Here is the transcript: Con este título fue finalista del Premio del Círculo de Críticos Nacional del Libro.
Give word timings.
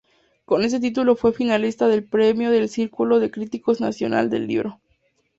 Con 0.45 0.63
este 0.63 0.79
título 0.79 1.15
fue 1.15 1.31
finalista 1.31 1.87
del 1.87 2.03
Premio 2.03 2.49
del 2.49 2.69
Círculo 2.69 3.19
de 3.19 3.29
Críticos 3.29 3.79
Nacional 3.81 4.31
del 4.31 4.47
Libro. 4.47 4.79